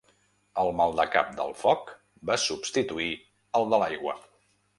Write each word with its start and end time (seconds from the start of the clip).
El 0.61 0.71
maldecap 0.77 1.29
del 1.39 1.53
foc 1.59 1.91
va 2.31 2.39
substituir 2.45 3.11
el 3.61 3.71
de 3.75 3.81
l’aigua. 3.85 4.19